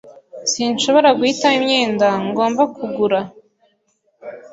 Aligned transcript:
Sinshobora 0.51 1.09
guhitamo 1.19 1.55
imyenda 1.59 2.07
ngomba 2.27 2.63
kugura. 2.75 3.19